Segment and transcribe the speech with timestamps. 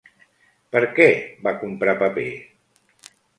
[0.75, 1.07] Per què
[1.49, 2.25] va comprar paper?